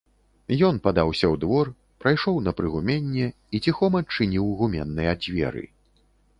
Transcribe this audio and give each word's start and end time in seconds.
Ён 0.69 0.77
падаўся 0.87 1.27
ў 1.27 1.35
двор, 1.43 1.69
прайшоў 2.05 2.41
на 2.47 2.55
прыгуменне 2.61 3.27
і 3.55 3.63
ціхом 3.69 4.01
адчыніў 4.03 4.45
гуменныя 4.63 5.11
дзверы. 5.23 5.63